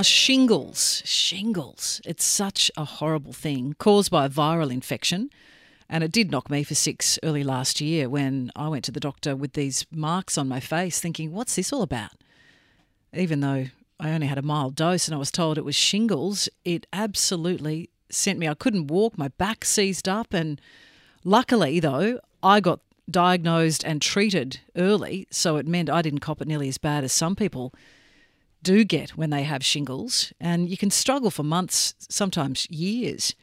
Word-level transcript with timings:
Uh, 0.00 0.04
shingles, 0.04 1.02
shingles. 1.04 2.00
It's 2.04 2.24
such 2.24 2.70
a 2.76 2.84
horrible 2.84 3.32
thing 3.32 3.74
caused 3.80 4.12
by 4.12 4.26
a 4.26 4.28
viral 4.28 4.72
infection. 4.72 5.28
And 5.88 6.04
it 6.04 6.12
did 6.12 6.30
knock 6.30 6.48
me 6.48 6.62
for 6.62 6.76
six 6.76 7.18
early 7.24 7.42
last 7.42 7.80
year 7.80 8.08
when 8.08 8.52
I 8.54 8.68
went 8.68 8.84
to 8.84 8.92
the 8.92 9.00
doctor 9.00 9.34
with 9.34 9.54
these 9.54 9.86
marks 9.90 10.38
on 10.38 10.46
my 10.46 10.60
face, 10.60 11.00
thinking, 11.00 11.32
what's 11.32 11.56
this 11.56 11.72
all 11.72 11.82
about? 11.82 12.12
Even 13.12 13.40
though 13.40 13.66
I 13.98 14.10
only 14.10 14.28
had 14.28 14.38
a 14.38 14.42
mild 14.42 14.76
dose 14.76 15.08
and 15.08 15.16
I 15.16 15.18
was 15.18 15.32
told 15.32 15.58
it 15.58 15.64
was 15.64 15.74
shingles, 15.74 16.48
it 16.64 16.86
absolutely 16.92 17.90
sent 18.08 18.38
me. 18.38 18.46
I 18.46 18.54
couldn't 18.54 18.86
walk, 18.86 19.18
my 19.18 19.28
back 19.36 19.64
seized 19.64 20.08
up. 20.08 20.32
And 20.32 20.60
luckily, 21.24 21.80
though, 21.80 22.20
I 22.40 22.60
got 22.60 22.78
diagnosed 23.10 23.82
and 23.84 24.00
treated 24.00 24.60
early, 24.76 25.26
so 25.32 25.56
it 25.56 25.66
meant 25.66 25.90
I 25.90 26.02
didn't 26.02 26.20
cop 26.20 26.40
it 26.40 26.46
nearly 26.46 26.68
as 26.68 26.78
bad 26.78 27.02
as 27.02 27.12
some 27.12 27.34
people 27.34 27.74
do 28.62 28.84
get 28.84 29.10
when 29.10 29.30
they 29.30 29.42
have 29.42 29.64
shingles, 29.64 30.32
and 30.40 30.68
you 30.68 30.76
can 30.76 30.90
struggle 30.90 31.30
for 31.30 31.42
months, 31.42 31.94
sometimes 32.08 32.68
years. 32.70 33.34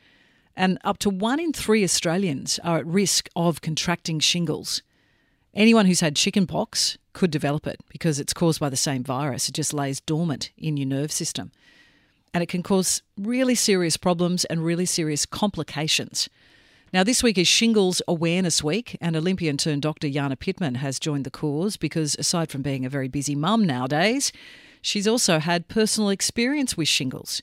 And 0.56 0.78
up 0.84 0.98
to 1.00 1.10
one 1.10 1.40
in 1.40 1.54
three 1.54 1.84
Australians 1.84 2.60
are 2.64 2.78
at 2.78 2.86
risk 2.86 3.30
of 3.36 3.62
contracting 3.62 4.20
shingles. 4.20 4.82
Anyone 5.54 5.86
who's 5.86 6.02
had 6.02 6.16
chickenpox 6.16 6.98
could 7.14 7.32
develop 7.32 7.66
it 7.66 7.80
because 7.90 8.20
it's 8.20 8.34
caused 8.34 8.60
by 8.60 8.70
the 8.70 8.78
same 8.78 9.04
virus. 9.04 9.50
It 9.50 9.56
just 9.56 9.74
lays 9.74 10.02
dormant 10.02 10.52
in 10.58 10.78
your 10.78 10.88
nerve 10.88 11.12
system. 11.12 11.52
And 12.34 12.44
it 12.44 12.50
can 12.50 12.64
cause 12.64 13.02
really 13.18 13.56
serious 13.56 13.96
problems 13.96 14.44
and 14.46 14.64
really 14.64 14.86
serious 14.86 15.26
complications. 15.26 16.30
Now, 16.94 17.04
this 17.04 17.24
week 17.24 17.38
is 17.38 17.48
Shingles 17.48 18.02
Awareness 18.08 18.64
Week, 18.64 18.98
and 19.02 19.16
Olympian 19.16 19.58
turned 19.58 19.82
doctor 19.82 20.10
Jana 20.10 20.36
Pittman 20.36 20.76
has 20.76 21.00
joined 21.00 21.26
the 21.26 21.32
cause 21.32 21.78
because, 21.78 22.16
aside 22.20 22.50
from 22.50 22.62
being 22.62 22.86
a 22.86 22.90
very 22.90 23.08
busy 23.08 23.36
mum 23.36 23.66
nowadays, 23.66 24.32
She's 24.86 25.08
also 25.08 25.40
had 25.40 25.68
personal 25.68 26.12
experience 26.12 26.78
with 26.78 26.88
shingles. 26.88 27.42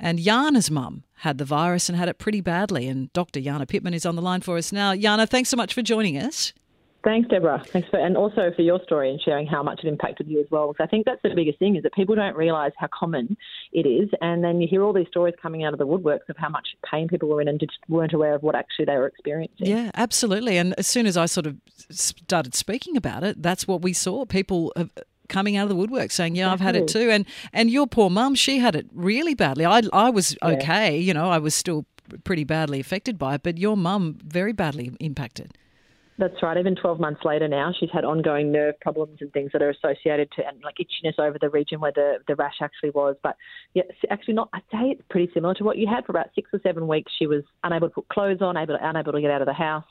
And 0.00 0.18
Jana's 0.18 0.72
mum 0.72 1.04
had 1.18 1.38
the 1.38 1.44
virus 1.44 1.88
and 1.88 1.96
had 1.96 2.08
it 2.08 2.18
pretty 2.18 2.40
badly. 2.40 2.88
And 2.88 3.12
Dr. 3.12 3.40
Jana 3.40 3.64
Pittman 3.64 3.94
is 3.94 4.04
on 4.04 4.16
the 4.16 4.22
line 4.22 4.40
for 4.40 4.56
us 4.56 4.72
now. 4.72 4.96
Jana, 4.96 5.24
thanks 5.26 5.50
so 5.50 5.56
much 5.56 5.72
for 5.72 5.82
joining 5.82 6.18
us. 6.18 6.52
Thanks, 7.04 7.28
Deborah. 7.28 7.62
Thanks 7.64 7.88
for, 7.88 7.98
and 7.98 8.16
also 8.16 8.50
for 8.56 8.62
your 8.62 8.82
story 8.82 9.08
and 9.08 9.22
sharing 9.22 9.46
how 9.46 9.62
much 9.62 9.84
it 9.84 9.88
impacted 9.88 10.26
you 10.26 10.40
as 10.40 10.46
well. 10.50 10.72
Because 10.72 10.84
I 10.84 10.88
think 10.88 11.06
that's 11.06 11.22
the 11.22 11.30
biggest 11.34 11.60
thing 11.60 11.76
is 11.76 11.84
that 11.84 11.94
people 11.94 12.16
don't 12.16 12.36
realise 12.36 12.72
how 12.76 12.88
common 12.92 13.36
it 13.72 13.86
is, 13.86 14.10
and 14.20 14.44
then 14.44 14.60
you 14.60 14.68
hear 14.68 14.82
all 14.82 14.92
these 14.92 15.06
stories 15.06 15.34
coming 15.40 15.64
out 15.64 15.72
of 15.72 15.78
the 15.78 15.86
woodworks 15.86 16.28
of 16.28 16.36
how 16.36 16.50
much 16.50 16.68
pain 16.90 17.08
people 17.08 17.30
were 17.30 17.40
in 17.40 17.48
and 17.48 17.58
just 17.58 17.78
weren't 17.88 18.12
aware 18.12 18.34
of 18.34 18.42
what 18.42 18.54
actually 18.54 18.84
they 18.84 18.96
were 18.96 19.06
experiencing. 19.06 19.66
Yeah, 19.66 19.90
absolutely. 19.94 20.58
And 20.58 20.74
as 20.76 20.86
soon 20.86 21.06
as 21.06 21.16
I 21.16 21.24
sort 21.24 21.46
of 21.46 21.56
started 21.88 22.54
speaking 22.54 22.98
about 22.98 23.24
it, 23.24 23.40
that's 23.40 23.66
what 23.66 23.80
we 23.80 23.94
saw. 23.94 24.26
People 24.26 24.70
uh, 24.76 24.84
coming 25.30 25.56
out 25.56 25.62
of 25.62 25.68
the 25.70 25.76
woodwork 25.76 26.10
saying, 26.10 26.34
"Yeah, 26.34 26.52
I've 26.52 26.60
had 26.60 26.76
it 26.76 26.88
too." 26.88 27.10
And 27.10 27.24
and 27.52 27.70
your 27.70 27.86
poor 27.86 28.10
mum, 28.10 28.34
she 28.34 28.58
had 28.58 28.76
it 28.76 28.86
really 28.92 29.34
badly. 29.34 29.64
I 29.64 29.82
I 29.92 30.10
was 30.10 30.36
okay, 30.42 30.98
you 30.98 31.14
know, 31.14 31.30
I 31.30 31.38
was 31.38 31.54
still 31.54 31.86
pretty 32.24 32.44
badly 32.44 32.80
affected 32.80 33.18
by 33.18 33.36
it, 33.36 33.42
but 33.42 33.56
your 33.56 33.76
mum 33.76 34.18
very 34.22 34.52
badly 34.52 34.92
impacted. 35.00 35.56
That's 36.20 36.42
right. 36.42 36.58
Even 36.58 36.76
12 36.76 37.00
months 37.00 37.22
later 37.24 37.48
now, 37.48 37.72
she's 37.80 37.88
had 37.90 38.04
ongoing 38.04 38.52
nerve 38.52 38.78
problems 38.80 39.18
and 39.22 39.32
things 39.32 39.52
that 39.54 39.62
are 39.62 39.70
associated 39.70 40.30
to, 40.32 40.46
and 40.46 40.62
like 40.62 40.74
itchiness 40.78 41.18
over 41.18 41.38
the 41.40 41.48
region 41.48 41.80
where 41.80 41.92
the, 41.94 42.18
the 42.28 42.36
rash 42.36 42.56
actually 42.60 42.90
was. 42.90 43.16
But 43.22 43.36
yeah, 43.72 43.84
actually 44.10 44.34
not, 44.34 44.50
I'd 44.52 44.60
say 44.70 44.90
it's 44.90 45.02
pretty 45.08 45.30
similar 45.32 45.54
to 45.54 45.64
what 45.64 45.78
you 45.78 45.86
had. 45.88 46.04
For 46.04 46.12
about 46.12 46.28
six 46.34 46.50
or 46.52 46.60
seven 46.62 46.88
weeks, 46.88 47.10
she 47.18 47.26
was 47.26 47.42
unable 47.64 47.88
to 47.88 47.94
put 47.94 48.08
clothes 48.10 48.42
on, 48.42 48.58
able 48.58 48.76
to, 48.76 48.86
unable 48.86 49.12
to 49.12 49.20
get 49.22 49.30
out 49.30 49.40
of 49.40 49.46
the 49.46 49.54
house 49.54 49.86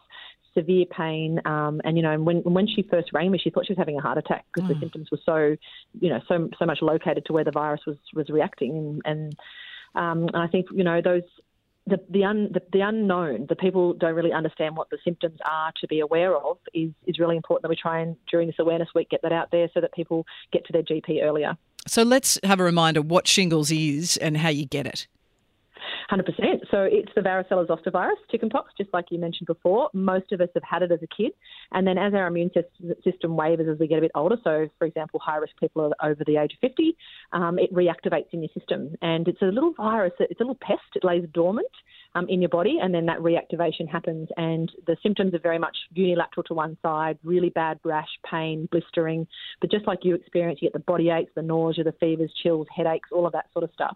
severe 0.53 0.85
pain. 0.85 1.39
Um, 1.45 1.81
and 1.83 1.97
you 1.97 2.03
know, 2.03 2.19
when 2.19 2.37
when 2.43 2.67
she 2.67 2.83
first 2.83 3.09
rang 3.13 3.31
me, 3.31 3.39
she 3.39 3.49
thought 3.49 3.65
she 3.65 3.73
was 3.73 3.77
having 3.77 3.97
a 3.97 4.01
heart 4.01 4.17
attack 4.17 4.45
because 4.53 4.69
mm. 4.69 4.73
the 4.73 4.79
symptoms 4.79 5.09
were 5.11 5.19
so, 5.25 5.55
you 5.99 6.09
know, 6.09 6.19
so 6.27 6.49
so 6.57 6.65
much 6.65 6.79
located 6.81 7.25
to 7.25 7.33
where 7.33 7.43
the 7.43 7.51
virus 7.51 7.81
was 7.85 7.97
was 8.13 8.29
reacting. 8.29 8.77
And, 8.77 9.01
and, 9.05 9.35
um, 9.95 10.27
and 10.33 10.37
I 10.37 10.47
think 10.47 10.67
you 10.71 10.83
know 10.83 11.01
those. 11.01 11.23
The 11.87 11.99
the, 12.07 12.23
un, 12.23 12.49
the 12.51 12.61
the 12.71 12.81
unknown, 12.81 13.47
the 13.49 13.55
people 13.55 13.93
don't 13.93 14.13
really 14.13 14.31
understand 14.31 14.77
what 14.77 14.91
the 14.91 14.99
symptoms 15.03 15.39
are 15.43 15.71
to 15.81 15.87
be 15.87 16.01
aware 16.01 16.35
of 16.35 16.57
is 16.71 16.91
is 17.07 17.17
really 17.17 17.35
important 17.35 17.63
that 17.63 17.69
we 17.69 17.75
try 17.75 18.01
and 18.01 18.15
during 18.29 18.45
this 18.45 18.57
awareness 18.59 18.89
week 18.93 19.09
get 19.09 19.23
that 19.23 19.31
out 19.31 19.49
there 19.49 19.69
so 19.73 19.81
that 19.81 19.91
people 19.93 20.27
get 20.53 20.63
to 20.67 20.73
their 20.73 20.83
GP 20.83 21.23
earlier. 21.23 21.57
So 21.87 22.03
let's 22.03 22.37
have 22.43 22.59
a 22.59 22.63
reminder 22.63 23.01
what 23.01 23.27
shingles 23.27 23.71
is 23.71 24.17
and 24.17 24.37
how 24.37 24.49
you 24.49 24.67
get 24.67 24.85
it. 24.85 25.07
100%. 26.11 26.23
So 26.71 26.83
it's 26.83 27.11
the 27.15 27.21
varicella 27.21 27.67
zoster 27.67 27.91
virus, 27.91 28.17
chickenpox, 28.31 28.73
just 28.77 28.91
like 28.93 29.05
you 29.11 29.19
mentioned 29.19 29.47
before. 29.47 29.89
Most 29.93 30.31
of 30.31 30.41
us 30.41 30.49
have 30.55 30.63
had 30.63 30.81
it 30.81 30.91
as 30.91 30.99
a 31.03 31.07
kid. 31.07 31.31
And 31.71 31.85
then 31.85 31.97
as 31.97 32.13
our 32.13 32.27
immune 32.27 32.51
system 33.03 33.35
wavers 33.35 33.67
as 33.71 33.79
we 33.79 33.87
get 33.87 33.99
a 33.99 34.01
bit 34.01 34.11
older, 34.15 34.37
so 34.43 34.67
for 34.77 34.85
example, 34.85 35.19
high 35.19 35.37
risk 35.37 35.53
people 35.59 35.93
over 36.01 36.23
the 36.25 36.37
age 36.37 36.53
of 36.53 36.69
50, 36.69 36.95
um, 37.33 37.59
it 37.59 37.73
reactivates 37.73 38.33
in 38.33 38.41
your 38.41 38.49
system. 38.57 38.95
And 39.01 39.27
it's 39.27 39.41
a 39.41 39.45
little 39.45 39.73
virus, 39.73 40.13
it's 40.19 40.39
a 40.39 40.43
little 40.43 40.57
pest, 40.61 40.81
it 40.95 41.03
lays 41.03 41.25
dormant. 41.33 41.67
Um, 42.15 42.27
in 42.27 42.41
your 42.41 42.49
body, 42.49 42.79
and 42.81 42.91
then 42.91 43.05
that 43.05 43.19
reactivation 43.19 43.87
happens, 43.87 44.29
and 44.35 44.71
the 44.87 44.97
symptoms 45.03 45.35
are 45.35 45.39
very 45.39 45.59
much 45.59 45.77
unilateral 45.93 46.43
to 46.45 46.55
one 46.55 46.75
side, 46.81 47.19
really 47.23 47.49
bad 47.51 47.79
rash, 47.83 48.09
pain, 48.27 48.67
blistering. 48.71 49.27
But 49.61 49.69
just 49.69 49.85
like 49.85 49.99
you 50.01 50.15
experience, 50.15 50.59
you 50.59 50.69
get 50.69 50.73
the 50.73 50.79
body 50.79 51.11
aches, 51.11 51.31
the 51.35 51.43
nausea, 51.43 51.83
the 51.83 51.91
fevers, 51.99 52.33
chills, 52.41 52.65
headaches, 52.75 53.09
all 53.11 53.27
of 53.27 53.33
that 53.33 53.45
sort 53.53 53.63
of 53.63 53.69
stuff. 53.75 53.95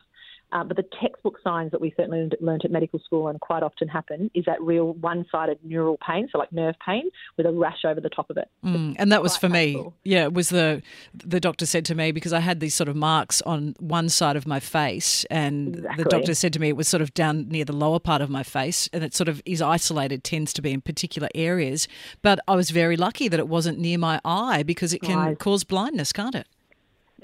Uh, 0.53 0.64
but 0.64 0.78
the 0.78 0.86
textbook 1.02 1.40
signs 1.44 1.72
that 1.72 1.81
we 1.81 1.94
certainly 1.97 2.30
learned 2.40 2.62
at 2.64 2.72
medical 2.72 3.00
school 3.00 3.28
and 3.28 3.41
quite 3.41 3.64
often 3.64 3.88
happen 3.88 4.30
is 4.36 4.46
that 4.46 4.62
real 4.62 4.94
one-sided 4.94 5.58
neural 5.64 5.97
pain, 6.08 6.30
so 6.31 6.38
like 6.38 6.52
nerve 6.52 6.75
pain, 6.86 7.09
with 7.38 7.47
a 7.47 7.52
rash 7.52 7.84
over 7.86 8.00
the 8.00 8.09
top 8.09 8.30
of 8.30 8.38
it. 8.38 8.47
Mm, 8.64 8.96
and 9.00 9.12
that 9.12 9.24
was 9.24 9.36
for 9.36 9.50
me. 9.50 9.84
Yeah, 10.03 10.24
it 10.24 10.34
was 10.34 10.50
the 10.50 10.84
the 11.14 11.40
doctor 11.40 11.66
said 11.66 11.86
to 11.86 11.96
me 11.96 12.12
because 12.12 12.34
I 12.34 12.40
had 12.40 12.59
these 12.59 12.75
sort 12.75 12.88
of 12.88 12.96
marks 12.96 13.41
on 13.41 13.75
one 13.80 14.09
side 14.09 14.36
of 14.36 14.46
my 14.46 14.59
face, 14.59 15.25
and 15.31 15.75
exactly. 15.75 16.03
the 16.03 16.09
doctor 16.09 16.34
said 16.36 16.53
to 16.53 16.59
me 16.59 16.70
it 16.70 16.78
was 16.78 16.88
sort 16.88 17.02
of 17.02 17.14
down 17.16 17.47
near 17.50 17.66
the 17.66 17.74
lower 17.74 18.00
part 18.00 18.22
of 18.22 18.30
my 18.30 18.44
face, 18.44 18.88
and 18.94 19.03
it 19.03 19.16
sort 19.16 19.30
of 19.30 19.41
is 19.46 19.62
isolated, 19.62 20.24
tends 20.24 20.53
to 20.53 20.62
be 20.62 20.72
in 20.72 20.81
particular 20.81 21.30
areas. 21.34 21.88
But 22.22 22.40
I 22.47 22.56
was 22.56 22.70
very 22.70 22.96
lucky 22.96 23.28
that 23.28 23.40
it 23.40 23.47
wasn't 23.47 23.80
near 23.80 23.97
my 23.97 24.22
eye 24.24 24.62
because 24.62 24.94
it 24.94 25.02
can 25.02 25.18
right. 25.18 25.40
cause 25.40 25.64
blindness, 25.64 26.14
can't 26.14 26.35
it? 26.35 26.47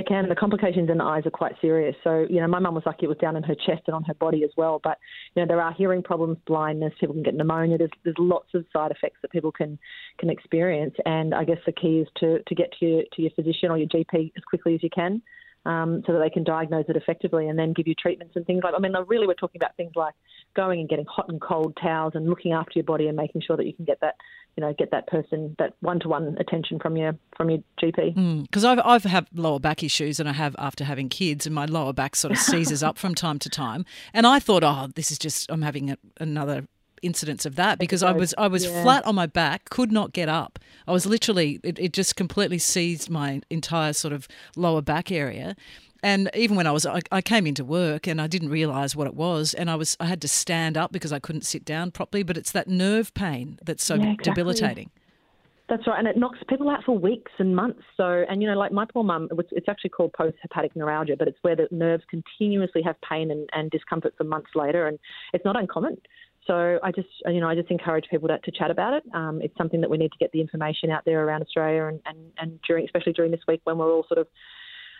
Can. 0.10 0.28
The 0.28 0.36
complications 0.36 0.90
in 0.90 0.98
the 0.98 1.04
eyes 1.04 1.26
are 1.26 1.32
quite 1.32 1.54
serious. 1.62 1.96
So, 2.04 2.26
you 2.30 2.42
know, 2.42 2.48
my 2.48 2.60
mum 2.60 2.76
was 2.76 2.84
lucky 2.86 3.06
it 3.06 3.08
was 3.10 3.18
down 3.20 3.36
in 3.38 3.44
her 3.44 3.56
chest 3.56 3.84
and 3.88 3.96
on 3.96 4.04
her 4.04 4.14
body 4.16 4.44
as 4.44 4.50
well. 4.58 4.82
But, 4.84 4.98
you 5.36 5.42
know, 5.42 5.48
there 5.48 5.62
are 5.62 5.72
hearing 5.72 6.04
problems, 6.04 6.38
blindness, 6.46 6.94
people 7.00 7.14
can 7.14 7.24
get 7.24 7.36
pneumonia. 7.36 7.78
There's, 7.78 7.92
there's 8.04 8.16
lots 8.20 8.50
of 8.54 8.66
side 8.74 8.92
effects 8.92 9.20
that 9.22 9.32
people 9.32 9.52
can 9.52 9.80
can 10.20 10.30
experience. 10.30 10.96
And 11.06 11.34
I 11.34 11.46
guess 11.46 11.60
the 11.66 11.72
key 11.72 12.00
is 12.00 12.08
to, 12.18 12.40
to 12.46 12.56
get 12.56 12.74
to 12.80 12.86
your, 12.86 13.04
to 13.14 13.22
your 13.22 13.32
physician 13.36 13.70
or 13.70 13.78
your 13.78 13.88
GP 13.88 14.34
as 14.36 14.44
quickly 14.44 14.76
as 14.76 14.84
you 14.84 14.90
can 14.90 15.22
um, 15.70 16.02
so 16.08 16.14
that 16.14 16.20
they 16.20 16.32
can 16.32 16.44
diagnose 16.44 16.86
it 16.90 16.96
effectively 16.96 17.48
and 17.48 17.58
then 17.58 17.74
give 17.74 17.88
you 17.88 17.94
treatments 17.94 18.36
and 18.36 18.46
things 18.46 18.62
like. 18.64 18.74
I 18.76 18.80
mean, 18.80 18.94
really, 19.06 19.28
we're 19.28 19.36
talking 19.36 19.62
about 19.62 19.78
things 19.78 19.92
like 19.96 20.16
going 20.56 20.80
and 20.80 20.90
getting 20.90 21.06
hot 21.06 21.30
and 21.30 21.40
cold 21.40 21.78
towels 21.80 22.14
and 22.16 22.28
looking 22.28 22.54
after 22.54 22.72
your 22.74 22.86
body 22.86 23.08
and 23.08 23.16
making 23.16 23.42
sure 23.42 23.56
that 23.56 23.68
you 23.68 23.74
can 23.74 23.86
get 23.86 24.00
that, 24.02 24.16
you 24.58 24.62
know, 24.62 24.74
get 24.74 24.90
that 24.90 25.06
person 25.06 25.56
that 25.60 25.76
one-to-one 25.82 26.38
attention 26.40 26.80
from 26.80 26.98
your 26.98 27.16
from 27.38 27.52
your 27.52 27.60
GP. 27.80 28.42
Because 28.42 28.64
mm, 28.64 28.68
I've 28.68 28.80
I've 28.84 29.04
had 29.04 29.28
lower 29.32 29.60
back 29.60 29.84
issues 29.84 30.20
and 30.20 30.28
I 30.28 30.34
have 30.34 30.56
after 30.58 30.84
having 30.84 31.08
kids, 31.08 31.46
and 31.46 31.54
my 31.54 31.66
lower 31.66 31.94
back 31.94 32.16
sort 32.16 32.32
of 32.32 32.38
seizes 32.40 32.82
up 32.82 32.98
from 32.98 33.14
time 33.14 33.38
to 33.38 33.50
time. 33.50 33.86
And 34.12 34.26
I 34.26 34.40
thought, 34.40 34.64
oh, 34.64 34.88
this 34.96 35.12
is 35.12 35.20
just 35.20 35.52
I'm 35.52 35.62
having 35.62 35.92
a, 35.92 35.98
another 36.20 36.66
incidents 37.02 37.46
of 37.46 37.56
that 37.56 37.80
because 37.80 38.04
I 38.04 38.12
was 38.12 38.34
I 38.38 38.48
was 38.48 38.66
yeah. 38.66 38.84
flat 38.84 39.06
on 39.06 39.16
my 39.16 39.26
back, 39.26 39.70
could 39.70 39.92
not 39.92 40.14
get 40.14 40.30
up. 40.30 40.60
I 40.88 40.92
was 40.92 41.06
literally 41.06 41.60
it, 41.64 41.80
it 41.80 41.94
just 41.94 42.16
completely 42.16 42.60
seized 42.60 43.10
my 43.10 43.42
entire 43.50 43.94
sort 43.94 44.14
of 44.14 44.28
lower 44.56 44.82
back 44.82 45.12
area. 45.12 45.56
And 46.02 46.30
even 46.34 46.56
when 46.56 46.66
I 46.66 46.72
was, 46.72 46.86
I, 46.86 47.02
I 47.12 47.22
came 47.22 47.46
into 47.46 47.66
work 47.66 48.08
and 48.08 48.22
I 48.22 48.28
didn't 48.28 48.50
realise 48.50 48.96
what 48.96 49.06
it 49.06 49.16
was, 49.16 49.54
and 49.54 49.70
I 49.70 49.76
was, 49.76 49.98
I 50.00 50.06
had 50.06 50.22
to 50.22 50.30
stand 50.30 50.78
up 50.78 50.94
because 50.94 51.12
I 51.12 51.20
couldn't 51.20 51.42
sit 51.42 51.66
down 51.66 51.92
properly. 51.92 52.24
But 52.24 52.38
it's 52.38 52.54
that 52.54 52.70
nerve 52.70 53.14
pain 53.14 53.60
that's 53.66 53.84
so 53.84 53.96
yeah, 53.96 54.12
exactly. 54.12 54.32
debilitating. 54.32 54.90
That's 55.68 55.86
right, 55.86 56.00
and 56.00 56.08
it 56.08 56.18
knocks 56.18 56.40
people 56.48 56.68
out 56.68 56.84
for 56.84 56.98
weeks 56.98 57.32
and 57.38 57.56
months. 57.56 57.84
So, 57.96 58.26
and 58.28 58.42
you 58.42 58.48
know, 58.48 58.58
like 58.58 58.72
my 58.72 58.86
poor 58.92 59.04
mum, 59.04 59.30
it's 59.52 59.70
actually 59.70 59.92
called 59.92 60.14
post-herpetic 60.14 60.76
neuralgia, 60.76 61.16
but 61.16 61.28
it's 61.28 61.38
where 61.44 61.56
the 61.56 61.68
nerves 61.70 62.04
continuously 62.10 62.82
have 62.82 62.96
pain 63.08 63.30
and, 63.30 63.48
and 63.54 63.70
discomfort 63.70 64.16
for 64.18 64.24
months 64.24 64.50
later, 64.56 64.88
and 64.88 64.98
it's 65.32 65.46
not 65.46 65.56
uncommon. 65.56 65.98
So 66.50 66.80
I 66.82 66.92
just, 66.92 67.10
you 67.28 67.40
know, 67.40 67.48
I 67.48 67.54
just 67.54 67.70
encourage 67.70 68.06
people 68.10 68.28
to, 68.28 68.40
to 68.40 68.52
chat 68.52 68.72
about 68.72 68.94
it. 68.94 69.04
Um, 69.14 69.40
it's 69.40 69.56
something 69.56 69.82
that 69.82 69.90
we 69.90 70.00
need 70.00 70.12
to 70.12 70.18
get 70.18 70.32
the 70.32 70.42
information 70.42 70.90
out 70.90 71.06
there 71.06 71.24
around 71.24 71.44
Australia, 71.44 71.86
and, 71.86 72.00
and, 72.08 72.18
and 72.40 72.60
during, 72.68 72.86
especially 72.86 73.14
during 73.14 73.30
this 73.30 73.42
week 73.48 73.62
when 73.66 73.78
we're 73.78 73.92
all 73.94 74.04
sort 74.08 74.18
of 74.18 74.28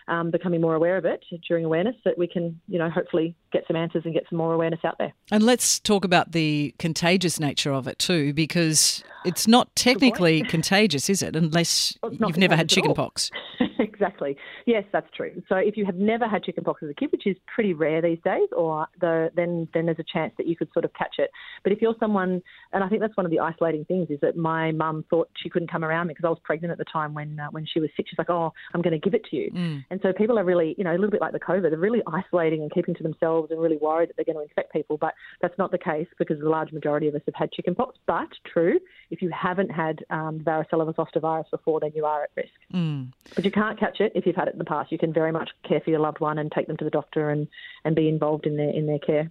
um, 0.06 0.30
becoming 0.30 0.60
more 0.60 0.76
aware 0.76 0.96
of 0.96 1.04
it 1.04 1.24
during 1.48 1.64
awareness, 1.64 1.96
that 2.04 2.16
we 2.16 2.28
can, 2.28 2.60
you 2.68 2.78
know, 2.78 2.88
hopefully 2.88 3.34
get 3.52 3.64
some 3.66 3.76
answers 3.76 4.02
and 4.04 4.14
get 4.14 4.24
some 4.30 4.38
more 4.38 4.54
awareness 4.54 4.80
out 4.84 4.96
there. 4.98 5.12
And 5.32 5.42
let's 5.42 5.80
talk 5.80 6.04
about 6.04 6.30
the 6.30 6.72
contagious 6.78 7.40
nature 7.40 7.72
of 7.72 7.88
it 7.88 7.98
too, 7.98 8.32
because 8.32 9.02
it's 9.24 9.48
not 9.48 9.74
technically 9.74 10.42
contagious, 10.42 11.10
is 11.10 11.20
it? 11.20 11.34
Unless 11.34 11.98
well, 12.00 12.12
you've 12.12 12.38
never 12.38 12.54
had 12.54 12.68
chickenpox. 12.68 13.30
exactly. 13.80 14.09
Exactly. 14.20 14.42
Yes, 14.66 14.84
that's 14.92 15.06
true. 15.16 15.42
So 15.48 15.56
if 15.56 15.76
you 15.76 15.84
have 15.86 15.96
never 15.96 16.28
had 16.28 16.42
chickenpox 16.44 16.82
as 16.82 16.90
a 16.90 16.94
kid, 16.94 17.10
which 17.12 17.26
is 17.26 17.36
pretty 17.52 17.74
rare 17.74 18.02
these 18.02 18.18
days, 18.24 18.48
or 18.56 18.86
the, 19.00 19.30
then 19.34 19.68
then 19.74 19.86
there's 19.86 19.98
a 19.98 20.04
chance 20.12 20.32
that 20.38 20.46
you 20.46 20.56
could 20.56 20.68
sort 20.72 20.84
of 20.84 20.92
catch 20.94 21.16
it. 21.18 21.30
But 21.62 21.72
if 21.72 21.80
you're 21.80 21.94
someone, 21.98 22.42
and 22.72 22.84
I 22.84 22.88
think 22.88 23.00
that's 23.00 23.16
one 23.16 23.26
of 23.26 23.32
the 23.32 23.40
isolating 23.40 23.84
things, 23.84 24.10
is 24.10 24.20
that 24.20 24.36
my 24.36 24.72
mum 24.72 25.04
thought 25.10 25.28
she 25.42 25.48
couldn't 25.48 25.70
come 25.70 25.84
around 25.84 26.08
me 26.08 26.14
because 26.14 26.26
I 26.26 26.30
was 26.30 26.38
pregnant 26.44 26.72
at 26.72 26.78
the 26.78 26.84
time 26.84 27.14
when 27.14 27.38
uh, 27.40 27.48
when 27.50 27.66
she 27.66 27.80
was 27.80 27.90
sick. 27.96 28.06
She's 28.08 28.18
like, 28.18 28.30
"Oh, 28.30 28.52
I'm 28.74 28.82
going 28.82 28.92
to 28.92 28.98
give 28.98 29.14
it 29.14 29.24
to 29.30 29.36
you," 29.36 29.50
mm. 29.50 29.84
and 29.90 30.00
so 30.02 30.12
people 30.12 30.38
are 30.38 30.44
really, 30.44 30.74
you 30.78 30.84
know, 30.84 30.92
a 30.92 30.98
little 30.98 31.10
bit 31.10 31.20
like 31.20 31.32
the 31.32 31.40
COVID, 31.40 31.70
they're 31.70 31.78
really 31.78 32.02
isolating 32.06 32.62
and 32.62 32.72
keeping 32.72 32.94
to 32.94 33.02
themselves 33.02 33.50
and 33.50 33.60
really 33.60 33.78
worried 33.78 34.10
that 34.10 34.16
they're 34.16 34.24
going 34.24 34.36
to 34.36 34.42
infect 34.42 34.72
people. 34.72 34.96
But 34.96 35.14
that's 35.40 35.56
not 35.58 35.70
the 35.70 35.78
case 35.78 36.08
because 36.18 36.38
the 36.40 36.48
large 36.48 36.72
majority 36.72 37.08
of 37.08 37.14
us 37.14 37.22
have 37.26 37.34
had 37.34 37.52
chickenpox. 37.52 37.98
But 38.06 38.28
true, 38.52 38.78
if 39.10 39.22
you 39.22 39.30
haven't 39.30 39.70
had 39.70 40.04
um, 40.10 40.40
varicella 40.40 40.94
zoster 40.94 41.20
virus 41.20 41.46
before, 41.50 41.80
then 41.80 41.92
you 41.94 42.04
are 42.04 42.24
at 42.24 42.30
risk. 42.36 42.50
Mm. 42.72 43.12
But 43.34 43.44
you 43.44 43.50
can't 43.50 43.78
catch 43.78 44.00
it 44.10 44.18
if 44.18 44.26
you've 44.26 44.36
had 44.36 44.48
it 44.48 44.54
in 44.54 44.58
the 44.58 44.64
past. 44.64 44.92
You 44.92 44.98
can 44.98 45.12
very 45.12 45.32
much 45.32 45.50
care 45.66 45.80
for 45.80 45.90
your 45.90 46.00
loved 46.00 46.20
one 46.20 46.38
and 46.38 46.50
take 46.50 46.66
them 46.66 46.76
to 46.78 46.84
the 46.84 46.90
doctor 46.90 47.30
and, 47.30 47.48
and 47.84 47.94
be 47.94 48.08
involved 48.08 48.46
in 48.46 48.56
their 48.56 48.70
in 48.70 48.86
their 48.86 48.98
care. 48.98 49.30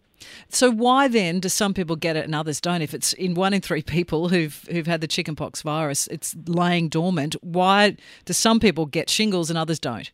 So 0.49 0.69
why 0.71 1.07
then 1.07 1.39
do 1.39 1.49
some 1.49 1.73
people 1.73 1.95
get 1.95 2.15
it 2.15 2.25
and 2.25 2.35
others 2.35 2.59
don't? 2.59 2.81
If 2.81 2.93
it's 2.93 3.13
in 3.13 3.33
one 3.33 3.53
in 3.53 3.61
three 3.61 3.83
people 3.83 4.29
who've 4.29 4.67
who've 4.69 4.87
had 4.87 5.01
the 5.01 5.07
chickenpox 5.07 5.61
virus, 5.61 6.07
it's 6.07 6.35
laying 6.47 6.89
dormant. 6.89 7.35
Why 7.41 7.97
do 8.25 8.33
some 8.33 8.59
people 8.59 8.85
get 8.85 9.09
shingles 9.09 9.49
and 9.49 9.57
others 9.57 9.79
don't? 9.79 10.11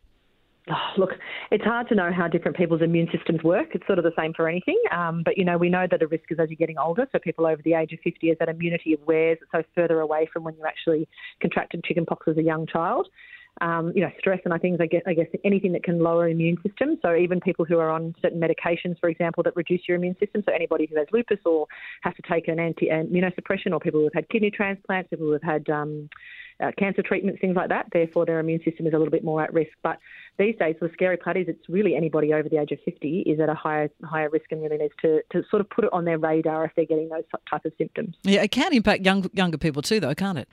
Oh, 0.67 0.73
look, 0.97 1.11
it's 1.51 1.63
hard 1.63 1.87
to 1.89 1.95
know 1.95 2.11
how 2.11 2.27
different 2.27 2.57
people's 2.57 2.81
immune 2.81 3.07
systems 3.15 3.43
work. 3.43 3.69
It's 3.75 3.85
sort 3.85 3.99
of 3.99 4.03
the 4.03 4.13
same 4.17 4.33
for 4.33 4.49
anything. 4.49 4.79
Um, 4.91 5.21
but, 5.23 5.37
you 5.37 5.45
know, 5.45 5.59
we 5.59 5.69
know 5.69 5.85
that 5.89 5.99
the 5.99 6.07
risk 6.07 6.23
is 6.31 6.39
as 6.39 6.49
you're 6.49 6.57
getting 6.57 6.79
older. 6.79 7.07
So 7.11 7.19
people 7.19 7.45
over 7.45 7.61
the 7.61 7.75
age 7.75 7.93
of 7.93 7.99
50 8.03 8.31
is 8.31 8.37
that 8.39 8.49
immunity 8.49 8.97
wears, 9.05 9.37
so 9.51 9.61
further 9.75 9.99
away 9.99 10.27
from 10.33 10.43
when 10.43 10.55
you 10.55 10.65
actually 10.65 11.07
contracted 11.39 11.83
chickenpox 11.83 12.27
as 12.27 12.37
a 12.37 12.41
young 12.41 12.65
child. 12.65 13.07
Um, 13.61 13.93
you 13.95 14.01
know, 14.01 14.11
stress 14.19 14.39
and 14.43 14.53
I 14.53 14.57
think 14.57 14.81
I 14.81 14.85
guess, 14.85 15.03
I 15.07 15.13
guess 15.13 15.27
anything 15.43 15.71
that 15.73 15.83
can 15.83 15.99
lower 15.99 16.27
immune 16.27 16.57
system. 16.61 16.97
So 17.01 17.15
even 17.15 17.39
people 17.39 17.63
who 17.63 17.79
are 17.79 17.89
on 17.89 18.13
certain 18.21 18.39
medications, 18.39 18.99
for 18.99 19.07
example, 19.07 19.43
that 19.43 19.55
reduce 19.55 19.87
your 19.87 19.95
immune 19.95 20.17
system. 20.19 20.43
So 20.45 20.53
anybody 20.53 20.87
who 20.87 20.97
has 20.97 21.07
lupus 21.11 21.39
or 21.45 21.67
has 22.01 22.13
to 22.15 22.21
take 22.29 22.47
an 22.47 22.59
anti-immunosuppression, 22.59 23.71
or 23.71 23.79
people 23.79 24.01
who 24.01 24.05
have 24.05 24.13
had 24.13 24.29
kidney 24.29 24.51
transplants, 24.51 25.09
people 25.09 25.27
who 25.27 25.33
have 25.33 25.43
had 25.43 25.69
um, 25.69 26.09
uh, 26.59 26.71
cancer 26.77 27.01
treatments, 27.01 27.41
things 27.41 27.55
like 27.55 27.69
that. 27.69 27.87
Therefore, 27.91 28.25
their 28.25 28.39
immune 28.39 28.61
system 28.63 28.87
is 28.87 28.93
a 28.93 28.97
little 28.97 29.11
bit 29.11 29.23
more 29.23 29.43
at 29.43 29.53
risk. 29.53 29.71
But 29.83 29.99
these 30.37 30.55
days, 30.57 30.75
the 30.79 30.89
scary 30.93 31.17
part 31.17 31.37
is 31.37 31.47
it's 31.47 31.69
really 31.69 31.95
anybody 31.95 32.33
over 32.33 32.47
the 32.47 32.57
age 32.57 32.71
of 32.71 32.79
50 32.85 33.21
is 33.21 33.39
at 33.39 33.49
a 33.49 33.53
higher 33.53 33.89
higher 34.03 34.29
risk 34.29 34.51
and 34.51 34.61
really 34.61 34.77
needs 34.77 34.93
to, 35.01 35.21
to 35.31 35.43
sort 35.49 35.61
of 35.61 35.69
put 35.69 35.85
it 35.85 35.93
on 35.93 36.05
their 36.05 36.17
radar 36.17 36.65
if 36.65 36.71
they're 36.75 36.85
getting 36.85 37.09
those 37.09 37.23
type 37.49 37.65
of 37.65 37.73
symptoms. 37.77 38.15
Yeah, 38.23 38.41
it 38.43 38.51
can 38.51 38.73
impact 38.73 39.05
young, 39.05 39.29
younger 39.33 39.57
people 39.57 39.81
too, 39.81 39.99
though, 39.99 40.15
can't 40.15 40.37
it? 40.37 40.47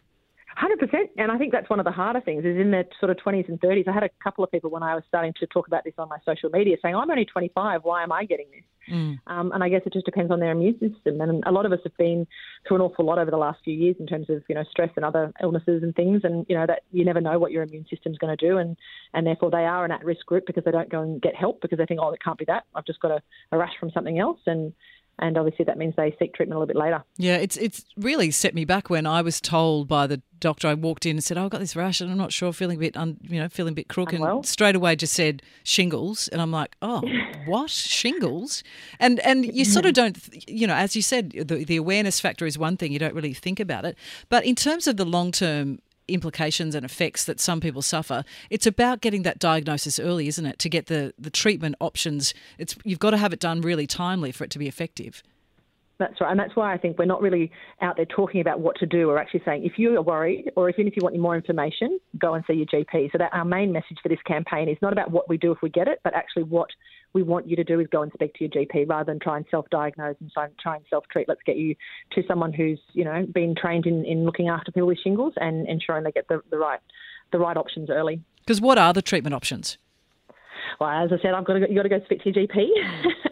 Hundred 0.62 0.78
percent, 0.78 1.10
and 1.16 1.32
I 1.32 1.38
think 1.38 1.50
that's 1.50 1.68
one 1.68 1.80
of 1.80 1.84
the 1.84 1.90
harder 1.90 2.20
things. 2.20 2.44
Is 2.44 2.56
in 2.56 2.70
their 2.70 2.84
sort 3.00 3.10
of 3.10 3.18
twenties 3.18 3.46
and 3.48 3.60
thirties. 3.60 3.86
I 3.88 3.92
had 3.92 4.04
a 4.04 4.10
couple 4.22 4.44
of 4.44 4.50
people 4.52 4.70
when 4.70 4.84
I 4.84 4.94
was 4.94 5.02
starting 5.08 5.32
to 5.40 5.46
talk 5.48 5.66
about 5.66 5.82
this 5.82 5.94
on 5.98 6.08
my 6.08 6.18
social 6.24 6.50
media 6.50 6.76
saying, 6.80 6.94
"I'm 6.94 7.10
only 7.10 7.24
25. 7.24 7.80
Why 7.82 8.04
am 8.04 8.12
I 8.12 8.24
getting 8.24 8.46
this?" 8.52 8.62
Mm. 8.88 9.18
Um, 9.26 9.50
and 9.50 9.64
I 9.64 9.68
guess 9.68 9.80
it 9.86 9.92
just 9.92 10.06
depends 10.06 10.30
on 10.30 10.38
their 10.38 10.52
immune 10.52 10.74
system. 10.74 11.20
And 11.20 11.42
a 11.46 11.50
lot 11.50 11.66
of 11.66 11.72
us 11.72 11.80
have 11.82 11.96
been 11.96 12.28
through 12.66 12.76
an 12.76 12.82
awful 12.82 13.04
lot 13.04 13.18
over 13.18 13.30
the 13.30 13.36
last 13.36 13.58
few 13.64 13.74
years 13.74 13.96
in 13.98 14.06
terms 14.06 14.30
of 14.30 14.44
you 14.48 14.54
know 14.54 14.62
stress 14.70 14.90
and 14.94 15.04
other 15.04 15.32
illnesses 15.42 15.82
and 15.82 15.96
things. 15.96 16.20
And 16.22 16.46
you 16.48 16.54
know 16.54 16.66
that 16.68 16.82
you 16.92 17.04
never 17.04 17.20
know 17.20 17.40
what 17.40 17.50
your 17.50 17.64
immune 17.64 17.86
system's 17.90 18.18
going 18.18 18.36
to 18.36 18.48
do, 18.48 18.58
and 18.58 18.76
and 19.14 19.26
therefore 19.26 19.50
they 19.50 19.64
are 19.64 19.84
an 19.84 19.90
at-risk 19.90 20.24
group 20.26 20.46
because 20.46 20.62
they 20.62 20.70
don't 20.70 20.90
go 20.90 21.02
and 21.02 21.20
get 21.20 21.34
help 21.34 21.60
because 21.60 21.78
they 21.78 21.86
think, 21.86 21.98
"Oh, 22.00 22.10
it 22.10 22.22
can't 22.22 22.38
be 22.38 22.44
that. 22.44 22.66
I've 22.76 22.86
just 22.86 23.00
got 23.00 23.10
a, 23.10 23.20
a 23.50 23.58
rash 23.58 23.74
from 23.80 23.90
something 23.90 24.20
else." 24.20 24.38
And 24.46 24.72
and 25.18 25.36
obviously 25.36 25.64
that 25.64 25.78
means 25.78 25.94
they 25.96 26.14
seek 26.18 26.34
treatment 26.34 26.56
a 26.56 26.58
little 26.58 26.66
bit 26.66 26.76
later. 26.76 27.02
Yeah, 27.16 27.36
it's 27.36 27.56
it's 27.56 27.84
really 27.96 28.30
set 28.30 28.54
me 28.54 28.64
back 28.64 28.90
when 28.90 29.06
I 29.06 29.22
was 29.22 29.40
told 29.40 29.88
by 29.88 30.06
the 30.06 30.20
doctor. 30.40 30.68
I 30.68 30.74
walked 30.74 31.06
in 31.06 31.16
and 31.16 31.24
said, 31.24 31.38
oh, 31.38 31.44
"I've 31.44 31.50
got 31.50 31.60
this 31.60 31.76
rash 31.76 32.00
and 32.00 32.10
I'm 32.10 32.18
not 32.18 32.32
sure, 32.32 32.52
feeling 32.52 32.78
a 32.78 32.80
bit, 32.80 32.96
un, 32.96 33.18
you 33.22 33.38
know, 33.40 33.48
feeling 33.48 33.72
a 33.72 33.74
bit 33.74 33.88
crook," 33.88 34.12
Unwell. 34.12 34.36
and 34.36 34.46
straight 34.46 34.74
away 34.74 34.96
just 34.96 35.12
said 35.12 35.42
shingles, 35.64 36.28
and 36.28 36.40
I'm 36.42 36.50
like, 36.50 36.76
"Oh, 36.82 37.02
what 37.46 37.70
shingles?" 37.70 38.62
And 38.98 39.20
and 39.20 39.44
you 39.44 39.64
sort 39.64 39.86
of 39.86 39.94
don't, 39.94 40.18
you 40.48 40.66
know, 40.66 40.74
as 40.74 40.96
you 40.96 41.02
said, 41.02 41.30
the 41.30 41.64
the 41.64 41.76
awareness 41.76 42.20
factor 42.20 42.46
is 42.46 42.58
one 42.58 42.76
thing. 42.76 42.92
You 42.92 42.98
don't 42.98 43.14
really 43.14 43.34
think 43.34 43.60
about 43.60 43.84
it, 43.84 43.96
but 44.28 44.44
in 44.44 44.54
terms 44.54 44.86
of 44.86 44.96
the 44.96 45.04
long 45.04 45.32
term 45.32 45.78
implications 46.08 46.74
and 46.74 46.84
effects 46.84 47.24
that 47.24 47.40
some 47.40 47.60
people 47.60 47.82
suffer. 47.82 48.24
It's 48.50 48.66
about 48.66 49.00
getting 49.00 49.22
that 49.22 49.38
diagnosis 49.38 49.98
early, 49.98 50.28
isn't 50.28 50.46
it? 50.46 50.58
To 50.60 50.68
get 50.68 50.86
the, 50.86 51.14
the 51.18 51.30
treatment 51.30 51.76
options. 51.80 52.34
It's 52.58 52.76
you've 52.84 52.98
got 52.98 53.10
to 53.10 53.18
have 53.18 53.32
it 53.32 53.40
done 53.40 53.60
really 53.60 53.86
timely 53.86 54.32
for 54.32 54.44
it 54.44 54.50
to 54.50 54.58
be 54.58 54.68
effective. 54.68 55.22
That's 55.98 56.20
right, 56.20 56.30
and 56.32 56.40
that's 56.40 56.56
why 56.56 56.74
I 56.74 56.78
think 56.78 56.98
we're 56.98 57.04
not 57.04 57.22
really 57.22 57.52
out 57.80 57.96
there 57.96 58.06
talking 58.06 58.40
about 58.40 58.58
what 58.58 58.76
to 58.80 58.86
do. 58.86 59.06
We're 59.06 59.18
actually 59.18 59.42
saying 59.44 59.64
if 59.64 59.78
you 59.78 59.96
are 59.96 60.02
worried, 60.02 60.50
or 60.56 60.68
even 60.68 60.88
if 60.88 60.96
you 60.96 61.02
want 61.02 61.16
more 61.16 61.36
information, 61.36 62.00
go 62.18 62.34
and 62.34 62.42
see 62.46 62.54
your 62.54 62.66
GP. 62.66 63.12
So 63.12 63.18
that 63.18 63.30
our 63.32 63.44
main 63.44 63.72
message 63.72 63.98
for 64.02 64.08
this 64.08 64.20
campaign 64.26 64.68
is 64.68 64.78
not 64.82 64.92
about 64.92 65.12
what 65.12 65.28
we 65.28 65.36
do 65.36 65.52
if 65.52 65.62
we 65.62 65.70
get 65.70 65.86
it, 65.86 66.00
but 66.02 66.12
actually 66.14 66.42
what 66.42 66.70
we 67.14 67.22
want 67.22 67.48
you 67.48 67.56
to 67.56 67.64
do 67.64 67.80
is 67.80 67.86
go 67.88 68.02
and 68.02 68.12
speak 68.12 68.34
to 68.34 68.44
your 68.44 68.50
GP 68.50 68.88
rather 68.88 69.12
than 69.12 69.20
try 69.20 69.36
and 69.36 69.46
self-diagnose 69.50 70.16
and 70.20 70.30
try 70.60 70.76
and 70.76 70.84
self-treat. 70.88 71.28
Let's 71.28 71.42
get 71.44 71.56
you 71.56 71.74
to 72.12 72.22
someone 72.26 72.52
who's 72.52 72.80
you 72.92 73.04
know 73.04 73.26
been 73.32 73.54
trained 73.54 73.86
in, 73.86 74.04
in 74.04 74.24
looking 74.24 74.48
after 74.48 74.72
people 74.72 74.88
with 74.88 74.98
shingles 74.98 75.34
and 75.36 75.68
ensuring 75.68 76.04
they 76.04 76.12
get 76.12 76.28
the, 76.28 76.40
the 76.50 76.58
right 76.58 76.80
the 77.32 77.38
right 77.38 77.56
options 77.56 77.90
early. 77.90 78.20
Because 78.40 78.60
what 78.60 78.78
are 78.78 78.92
the 78.92 79.02
treatment 79.02 79.34
options? 79.34 79.78
Well, 80.80 80.90
as 80.90 81.12
I 81.12 81.20
said, 81.22 81.34
I've 81.34 81.44
got 81.44 81.54
to 81.54 81.60
go, 81.60 81.66
you 81.66 81.76
got 81.76 81.82
to 81.82 81.88
go 81.88 82.00
speak 82.04 82.22
to 82.24 82.32
your 82.32 82.46
GP. 82.46 82.56
Mm. 82.56 83.12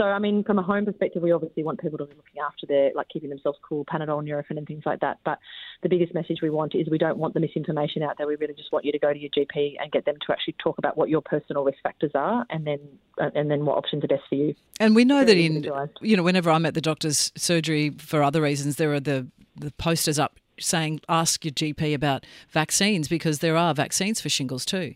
So, 0.00 0.06
I 0.06 0.18
mean, 0.18 0.44
from 0.44 0.58
a 0.58 0.62
home 0.62 0.86
perspective, 0.86 1.22
we 1.22 1.30
obviously 1.30 1.62
want 1.62 1.78
people 1.78 1.98
to 1.98 2.06
be 2.06 2.14
looking 2.14 2.40
after 2.42 2.66
their, 2.66 2.90
like 2.94 3.08
keeping 3.12 3.28
themselves 3.28 3.58
cool, 3.62 3.84
Panadol, 3.84 4.24
Nurofen, 4.24 4.56
and 4.56 4.66
things 4.66 4.84
like 4.86 5.00
that. 5.00 5.18
But 5.26 5.38
the 5.82 5.90
biggest 5.90 6.14
message 6.14 6.38
we 6.40 6.48
want 6.48 6.74
is 6.74 6.88
we 6.90 6.96
don't 6.96 7.18
want 7.18 7.34
the 7.34 7.40
misinformation 7.40 8.02
out 8.02 8.16
there. 8.16 8.26
We 8.26 8.36
really 8.36 8.54
just 8.54 8.72
want 8.72 8.86
you 8.86 8.92
to 8.92 8.98
go 8.98 9.12
to 9.12 9.18
your 9.18 9.28
GP 9.28 9.74
and 9.78 9.92
get 9.92 10.06
them 10.06 10.14
to 10.26 10.32
actually 10.32 10.54
talk 10.58 10.78
about 10.78 10.96
what 10.96 11.10
your 11.10 11.20
personal 11.20 11.64
risk 11.64 11.80
factors 11.82 12.12
are, 12.14 12.46
and 12.48 12.66
then 12.66 12.78
uh, 13.20 13.28
and 13.34 13.50
then 13.50 13.66
what 13.66 13.76
options 13.76 14.02
are 14.02 14.08
best 14.08 14.22
for 14.30 14.36
you. 14.36 14.54
And 14.78 14.96
we 14.96 15.04
know 15.04 15.22
that 15.22 15.36
in 15.36 15.70
you 16.00 16.16
know, 16.16 16.22
whenever 16.22 16.50
I'm 16.50 16.64
at 16.64 16.72
the 16.72 16.80
doctor's 16.80 17.30
surgery 17.36 17.90
for 17.90 18.22
other 18.22 18.40
reasons, 18.40 18.76
there 18.76 18.94
are 18.94 19.00
the 19.00 19.26
the 19.54 19.70
posters 19.72 20.18
up 20.18 20.40
saying 20.58 21.00
ask 21.10 21.44
your 21.44 21.52
GP 21.52 21.92
about 21.92 22.24
vaccines 22.48 23.06
because 23.06 23.40
there 23.40 23.58
are 23.58 23.74
vaccines 23.74 24.18
for 24.18 24.30
shingles 24.30 24.64
too. 24.64 24.94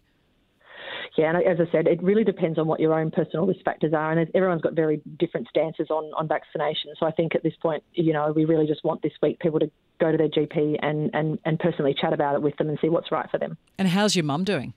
Yeah, 1.17 1.31
and 1.31 1.47
as 1.47 1.59
I 1.61 1.71
said, 1.71 1.87
it 1.87 2.03
really 2.03 2.25
depends 2.25 2.59
on 2.59 2.67
what 2.67 2.81
your 2.81 2.99
own 2.99 3.11
personal 3.11 3.47
risk 3.47 3.65
factors 3.65 3.93
are, 3.93 4.11
and 4.11 4.29
everyone's 4.35 4.63
got 4.63 4.75
very 4.75 5.01
different 5.19 5.49
stances 5.49 5.89
on 5.91 6.13
on 6.17 6.27
vaccination. 6.27 6.93
So 6.99 7.07
I 7.07 7.13
think 7.13 7.35
at 7.35 7.43
this 7.43 7.55
point, 7.63 7.85
you 7.93 8.13
know, 8.13 8.33
we 8.35 8.45
really 8.45 8.67
just 8.67 8.85
want 8.85 9.03
this 9.03 9.13
week 9.23 9.39
people 9.39 9.61
to 9.61 9.71
go 10.01 10.11
to 10.11 10.19
their 10.19 10.29
GP 10.29 10.77
and 10.83 11.11
and 11.15 11.39
and 11.45 11.59
personally 11.59 11.95
chat 11.99 12.13
about 12.13 12.35
it 12.35 12.43
with 12.43 12.57
them 12.57 12.69
and 12.69 12.79
see 12.81 12.89
what's 12.89 13.13
right 13.13 13.31
for 13.31 13.39
them. 13.39 13.57
And 13.79 13.89
how's 13.89 14.17
your 14.17 14.25
mum 14.25 14.45
doing? 14.45 14.75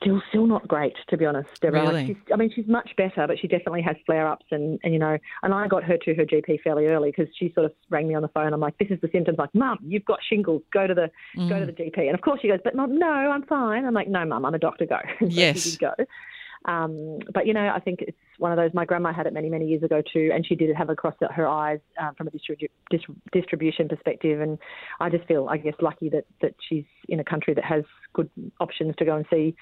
Still 0.00 0.22
still 0.28 0.46
not 0.46 0.66
great 0.68 0.94
to 1.08 1.16
be 1.16 1.24
honest, 1.24 1.60
Deborah. 1.60 1.82
Really? 1.82 2.06
Like 2.08 2.16
I 2.32 2.36
mean, 2.36 2.50
she's 2.54 2.66
much 2.66 2.90
better, 2.96 3.26
but 3.26 3.38
she 3.38 3.48
definitely 3.48 3.82
has 3.82 3.96
flare 4.04 4.28
ups, 4.28 4.46
and, 4.50 4.78
and 4.82 4.92
you 4.92 4.98
know, 4.98 5.18
and 5.42 5.54
I 5.54 5.66
got 5.68 5.84
her 5.84 5.96
to 5.96 6.14
her 6.14 6.24
GP 6.24 6.62
fairly 6.62 6.86
early 6.86 7.12
because 7.14 7.32
she 7.36 7.52
sort 7.54 7.66
of 7.66 7.72
rang 7.90 8.08
me 8.08 8.14
on 8.14 8.22
the 8.22 8.28
phone. 8.28 8.52
I'm 8.52 8.60
like, 8.60 8.78
this 8.78 8.88
is 8.90 9.00
the 9.00 9.08
symptoms. 9.12 9.38
Like, 9.38 9.54
Mum, 9.54 9.78
you've 9.82 10.04
got 10.04 10.20
shingles. 10.28 10.62
Go 10.72 10.86
to 10.86 10.94
the 10.94 11.10
mm. 11.36 11.48
go 11.48 11.60
to 11.60 11.66
the 11.66 11.72
GP. 11.72 11.98
And 11.98 12.14
of 12.14 12.20
course 12.20 12.40
she 12.40 12.48
goes, 12.48 12.60
but 12.62 12.74
Mum, 12.74 12.98
no, 12.98 13.06
I'm 13.06 13.44
fine. 13.44 13.84
I'm 13.84 13.94
like, 13.94 14.08
no, 14.08 14.24
Mum, 14.24 14.44
I'm 14.44 14.54
a 14.54 14.58
doctor. 14.58 14.86
Go. 14.86 14.98
so 15.20 15.26
yes. 15.26 15.60
She 15.60 15.70
did 15.70 15.80
go. 15.80 16.04
Um, 16.66 17.20
but 17.32 17.46
you 17.46 17.54
know, 17.54 17.72
I 17.74 17.78
think 17.78 18.02
it's 18.02 18.16
one 18.38 18.50
of 18.50 18.56
those. 18.56 18.74
My 18.74 18.84
grandma 18.84 19.12
had 19.12 19.26
it 19.26 19.32
many, 19.32 19.48
many 19.48 19.66
years 19.66 19.82
ago 19.82 20.02
too, 20.12 20.30
and 20.34 20.44
she 20.44 20.56
did 20.56 20.74
have 20.74 20.90
across 20.90 21.14
her 21.30 21.46
eyes 21.46 21.78
um, 22.00 22.14
from 22.16 22.26
a 22.26 22.30
distribu- 22.30 22.70
dis- 22.90 23.00
distribution 23.32 23.88
perspective. 23.88 24.40
And 24.40 24.58
I 24.98 25.08
just 25.08 25.26
feel, 25.26 25.48
I 25.48 25.58
guess, 25.58 25.74
lucky 25.80 26.08
that 26.10 26.24
that 26.42 26.54
she's 26.68 26.84
in 27.08 27.20
a 27.20 27.24
country 27.24 27.54
that 27.54 27.64
has 27.64 27.84
good 28.14 28.28
options 28.60 28.94
to 28.96 29.04
go 29.04 29.16
and 29.16 29.26
see 29.30 29.54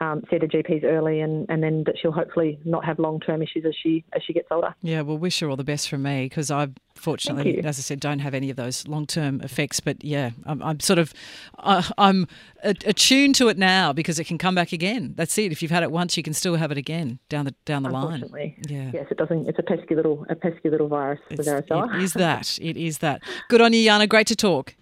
um, 0.00 0.22
see 0.30 0.38
the 0.38 0.46
GPs 0.46 0.84
early, 0.84 1.20
and, 1.20 1.46
and 1.48 1.62
then 1.62 1.84
that 1.84 1.96
she'll 2.00 2.12
hopefully 2.12 2.58
not 2.64 2.84
have 2.84 2.98
long 2.98 3.20
term 3.20 3.42
issues 3.42 3.64
as 3.64 3.74
she 3.82 4.04
as 4.14 4.22
she 4.22 4.32
gets 4.32 4.48
older. 4.50 4.74
Yeah, 4.82 5.00
well, 5.00 5.16
wish 5.16 5.40
her 5.40 5.48
all 5.48 5.56
the 5.56 5.64
best 5.64 5.88
from 5.88 6.02
me 6.02 6.26
because 6.26 6.50
I 6.50 6.68
fortunately, 6.94 7.58
as 7.64 7.78
I 7.78 7.82
said, 7.82 8.00
don't 8.00 8.18
have 8.18 8.34
any 8.34 8.50
of 8.50 8.56
those 8.56 8.86
long 8.86 9.06
term 9.06 9.40
effects. 9.40 9.80
But 9.80 10.04
yeah, 10.04 10.30
I'm, 10.44 10.62
I'm 10.62 10.80
sort 10.80 10.98
of 10.98 11.14
uh, 11.58 11.82
I'm 11.96 12.28
attuned 12.62 13.36
to 13.36 13.48
it 13.48 13.56
now 13.56 13.92
because 13.92 14.18
it 14.18 14.24
can 14.24 14.36
come 14.36 14.54
back 14.54 14.72
again. 14.72 15.14
That's 15.16 15.36
it. 15.38 15.50
If 15.50 15.62
you've 15.62 15.70
had 15.70 15.82
it 15.82 15.90
once, 15.90 16.16
you 16.16 16.22
can 16.22 16.34
still 16.34 16.56
have 16.56 16.70
it 16.70 16.78
again 16.78 17.18
down 17.30 17.46
the 17.46 17.54
down 17.64 17.82
the 17.82 17.90
line. 17.90 18.24
Yeah. 18.68 18.90
Yes, 18.92 19.06
it 19.10 19.16
doesn't. 19.16 19.48
It's 19.48 19.58
a 19.58 19.62
pesky 19.62 19.94
little 19.94 20.26
a 20.28 20.34
pesky 20.34 20.68
little 20.68 20.88
virus 20.88 21.20
it's, 21.30 21.38
with 21.38 21.46
varicella. 21.46 21.94
It 21.96 22.02
is 22.02 22.12
that. 22.14 22.58
It 22.60 22.76
is 22.76 22.98
that. 22.98 23.22
Good 23.48 23.62
on 23.62 23.72
you, 23.72 23.82
Jana. 23.84 24.06
Great 24.06 24.26
to 24.26 24.36
talk. 24.36 24.74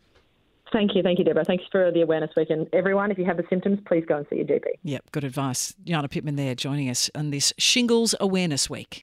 Thank 0.75 0.97
you. 0.97 1.05
Thank 1.05 1.21
you, 1.21 1.25
Deborah. 1.25 1.45
Thanks 1.45 1.63
for 1.71 1.93
the 1.93 2.01
awareness 2.01 2.33
week. 2.37 2.51
And 2.51 2.67
everyone, 2.73 3.13
if 3.13 3.17
you 3.17 3.25
have 3.27 3.37
the 3.37 3.45
symptoms, 3.49 3.79
please 3.87 4.05
go 4.09 4.17
and 4.17 4.27
see 4.29 4.37
your 4.39 4.45
GP. 4.45 4.65
Yep, 4.83 5.13
good 5.13 5.23
advice. 5.23 5.73
Jana 5.85 6.09
Pittman 6.09 6.35
there 6.35 6.57
joining 6.57 6.91
us 6.91 7.09
on 7.15 7.31
this 7.31 7.53
Shingles 7.59 8.17
Awareness 8.19 8.69
Week. 8.69 8.93